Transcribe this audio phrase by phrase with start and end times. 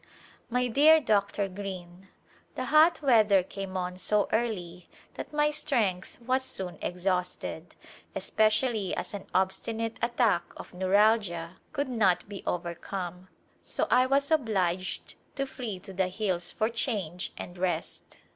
[0.49, 1.47] My dear Dr.
[1.47, 2.07] Greene:
[2.55, 7.75] The hot weather came on so early that my strength was soon exhausted,
[8.15, 13.27] especially as an obsti nate attack of neuralgia could not be overcomic,
[13.61, 18.17] so I was obliged to flee to the hills for change and rest.